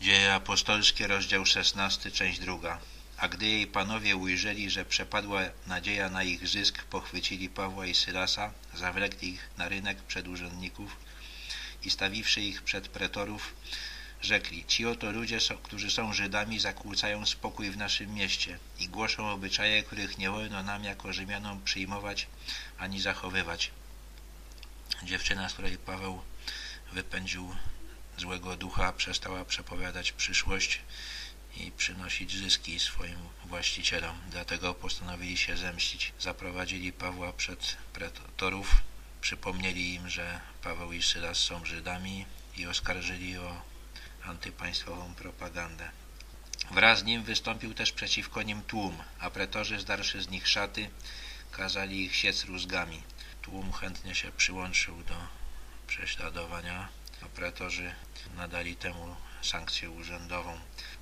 [0.00, 2.78] Dzieje apostolskie, rozdział 16, część druga.
[3.16, 8.52] A gdy jej panowie ujrzeli, że przepadła nadzieja na ich zysk, pochwycili Pawła i Sylasa,
[8.74, 10.96] zawlekli ich na rynek przed urzędników
[11.84, 13.54] i stawiwszy ich przed pretorów,
[14.22, 19.82] rzekli, ci oto ludzie, którzy są Żydami, zakłócają spokój w naszym mieście i głoszą obyczaje,
[19.82, 22.26] których nie wolno nam jako Rzymianom przyjmować
[22.78, 23.70] ani zachowywać.
[25.02, 26.22] Dziewczyna, z której Paweł
[26.92, 27.54] wypędził
[28.20, 30.80] złego ducha, przestała przepowiadać przyszłość
[31.56, 34.16] i przynosić zyski swoim właścicielom.
[34.30, 36.12] Dlatego postanowili się zemścić.
[36.18, 38.76] Zaprowadzili Pawła przed pretorów,
[39.20, 43.62] przypomnieli im, że Paweł i Sylas są Żydami i oskarżyli o
[44.24, 45.90] antypaństwową propagandę.
[46.70, 50.90] Wraz z nim wystąpił też przeciwko nim tłum, a pretorzy, zdarszy z nich szaty,
[51.50, 53.02] kazali ich siec rózgami.
[53.42, 55.16] Tłum chętnie się przyłączył do
[55.86, 56.88] prześladowania,
[57.28, 57.94] pretorzy
[58.36, 60.58] nadali temu sankcję urzędową.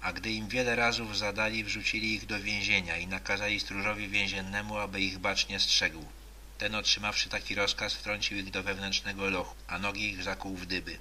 [0.00, 5.00] A gdy im wiele razów zadali, wrzucili ich do więzienia i nakazali stróżowi więziennemu, aby
[5.00, 6.04] ich bacznie strzegł.
[6.58, 10.98] Ten otrzymawszy taki rozkaz, wtrącił ich do wewnętrznego lochu, a nogi ich zakuł w dyby.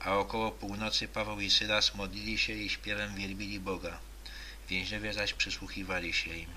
[0.00, 3.98] A około północy Paweł i Sylas modlili się i śpiewem wielbili Boga.
[4.68, 6.50] Więźniowie zaś przysłuchiwali się im.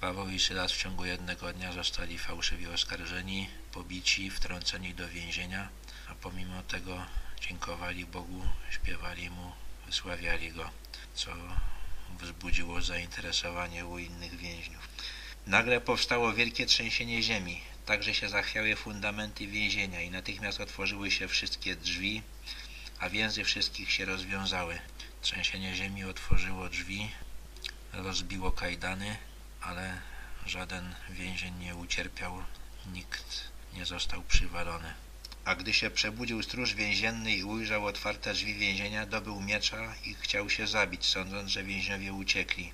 [0.00, 5.68] Paweł i Sylas w ciągu jednego dnia zostali fałszywie oskarżeni, pobici, wtrąceni do więzienia,
[6.12, 7.06] a pomimo tego
[7.40, 9.52] dziękowali Bogu, śpiewali Mu,
[9.86, 10.70] wysławiali Go,
[11.14, 11.30] co
[12.20, 14.88] wzbudziło zainteresowanie u innych więźniów.
[15.46, 21.76] Nagle powstało wielkie trzęsienie ziemi, także się zachwiały fundamenty więzienia i natychmiast otworzyły się wszystkie
[21.76, 22.22] drzwi,
[22.98, 24.78] a więzy wszystkich się rozwiązały.
[25.22, 27.10] Trzęsienie ziemi otworzyło drzwi,
[27.92, 29.16] rozbiło kajdany,
[29.60, 30.00] ale
[30.46, 32.42] żaden więzień nie ucierpiał,
[32.86, 34.94] nikt nie został przywalony.
[35.44, 40.50] A gdy się przebudził stróż więzienny i ujrzał otwarte drzwi więzienia, dobył miecza i chciał
[40.50, 42.72] się zabić, sądząc, że więźniowie uciekli.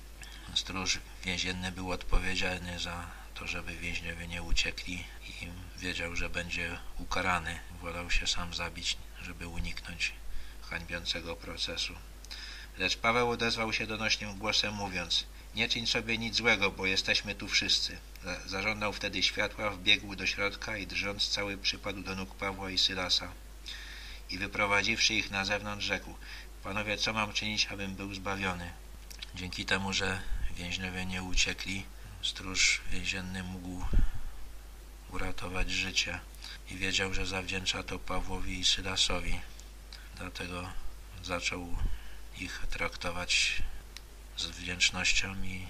[0.55, 5.47] Stróż więzienny był odpowiedzialny za to, żeby więźniowie nie uciekli i
[5.77, 7.59] wiedział, że będzie ukarany.
[7.81, 10.13] Wolał się sam zabić, żeby uniknąć
[10.61, 11.93] hańbiącego procesu.
[12.77, 15.25] Lecz Paweł odezwał się donośnym głosem, mówiąc
[15.55, 17.97] Nie czyń sobie nic złego, bo jesteśmy tu wszyscy.
[18.45, 23.31] Zażądał wtedy światła, wbiegł do środka i drżąc cały przypadł do nóg Pawła i Sylasa.
[24.29, 26.15] I wyprowadziwszy ich na zewnątrz, rzekł
[26.63, 28.73] Panowie, co mam czynić, abym był zbawiony?
[29.35, 30.21] Dzięki temu, że
[30.55, 31.85] więźniowie nie uciekli,
[32.21, 33.85] stróż więzienny mógł
[35.09, 36.19] uratować życie
[36.69, 39.39] i wiedział, że zawdzięcza to Pawłowi i Sylasowi.
[40.17, 40.69] Dlatego
[41.23, 41.77] zaczął
[42.37, 43.61] ich traktować
[44.39, 45.67] z wdzięcznością i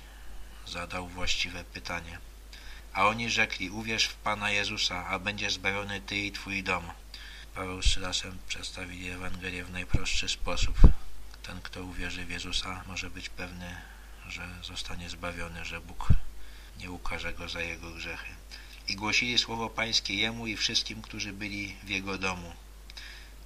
[0.67, 2.19] zadał właściwe pytanie.
[2.93, 6.91] A oni rzekli, uwierz w Pana Jezusa, a będzie zbawiony Ty i Twój dom.
[7.55, 10.77] Paweł z Sylasem przedstawili Ewangelię w najprostszy sposób.
[11.43, 13.75] Ten, kto uwierzy w Jezusa, może być pewny,
[14.27, 16.07] że zostanie zbawiony, że Bóg
[16.79, 18.29] nie ukaże go za jego grzechy.
[18.87, 22.53] I głosili słowo Pańskie jemu i wszystkim, którzy byli w jego domu.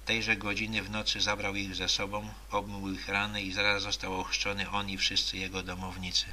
[0.04, 4.70] Tejże godziny w nocy zabrał ich ze sobą, obmył ich rany i zaraz został ochrzczony
[4.70, 6.26] on i wszyscy jego domownicy.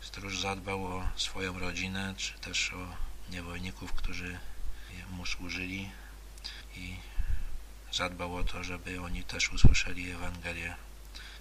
[0.00, 2.96] Stróż zadbał o swoją rodzinę, czy też o
[3.32, 4.38] niewolników, którzy
[5.10, 5.90] mu służyli
[6.76, 6.96] i
[7.92, 10.76] zadbał o to, żeby oni też usłyszeli Ewangelię.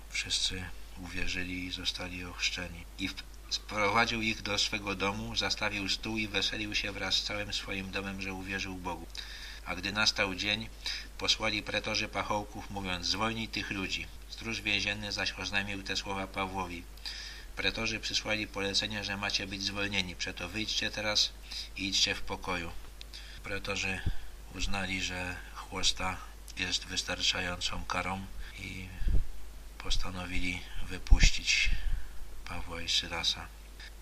[0.09, 0.66] Wszyscy
[0.97, 2.86] uwierzyli i zostali ochrzczeni.
[3.00, 3.09] I
[3.50, 8.22] sprowadził ich do swego domu, zastawił stół i weselił się wraz z całym swoim domem,
[8.22, 9.07] że uwierzył Bogu.
[9.66, 10.70] A gdy nastał dzień,
[11.18, 14.08] posłali pretorzy pachołków, mówiąc, zwolnij tych ludzi.
[14.30, 16.84] Stróż więzienny zaś oznajmił te słowa Pawłowi.
[17.56, 21.31] Pretorzy przysłali polecenie, że macie być zwolnieni, przeto wyjdźcie teraz
[21.78, 22.72] i idźcie w pokoju.
[23.44, 24.00] Pretorzy
[24.56, 26.18] uznali, że chłosta
[26.58, 28.25] jest wystarczającą karą
[28.59, 28.88] i
[29.78, 31.70] postanowili wypuścić
[32.45, 33.48] Pawła i Sylasa.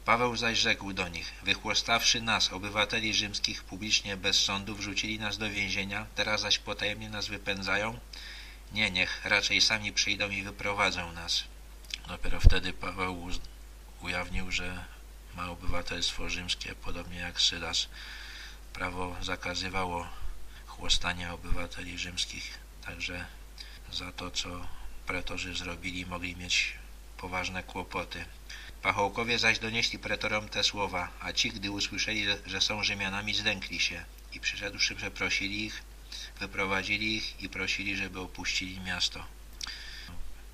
[0.06, 5.50] Paweł zaś rzekł do nich, wychłostawszy nas, obywateli rzymskich, publicznie bez sądu, wrzucili nas do
[5.50, 8.00] więzienia, teraz zaś potajemnie nas wypędzają?
[8.72, 11.44] Nie, niech raczej sami przyjdą i wyprowadzą nas.
[12.08, 13.30] Dopiero wtedy Paweł
[14.02, 14.86] ujawnił, że
[15.36, 17.88] ma obywatelstwo rzymskie, podobnie jak Sylas.
[18.74, 20.08] Prawo zakazywało
[20.68, 23.26] chłostania obywateli rzymskich, także
[23.92, 24.68] za to, co
[25.06, 26.74] pretorzy zrobili, mogli mieć
[27.18, 28.26] poważne kłopoty.
[28.84, 34.06] Pachołkowie zaś donieśli pretorom te słowa, a ci, gdy usłyszeli, że są Rzymianami, zdękli się
[34.34, 35.84] i przyszedłszy przeprosili ich,
[36.40, 39.26] wyprowadzili ich i prosili, żeby opuścili miasto.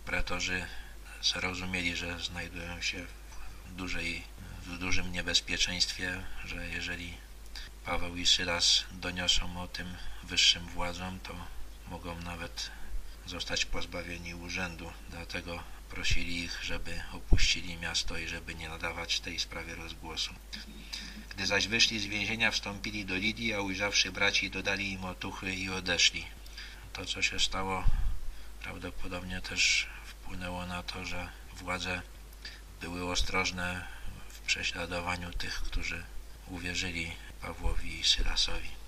[0.05, 0.65] Pretorzy
[1.21, 3.05] zrozumieli, że znajdują się
[3.65, 4.23] w, dużej,
[4.65, 7.13] w dużym niebezpieczeństwie, że jeżeli
[7.85, 11.35] Paweł i Sylas doniosą o tym wyższym władzom, to
[11.87, 12.71] mogą nawet
[13.29, 14.91] zostać pozbawieni urzędu.
[15.09, 20.33] Dlatego prosili ich, żeby opuścili miasto i żeby nie nadawać tej sprawie rozgłosu.
[21.29, 25.69] Gdy zaś wyszli z więzienia, wstąpili do Lidii, a ujrzawszy braci, dodali im otuchy i
[25.69, 26.25] odeszli.
[26.93, 27.83] To, co się stało,
[28.61, 32.01] prawdopodobnie też wpłynęło na to, że władze
[32.81, 33.87] były ostrożne
[34.29, 36.03] w prześladowaniu tych, którzy
[36.47, 37.11] uwierzyli
[37.41, 38.78] Pawłowi i Sylasowi.